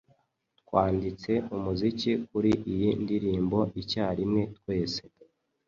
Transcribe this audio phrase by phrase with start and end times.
[0.61, 5.01] Twanditse umuziki kuri iyi ndirimbo icyarimwe twese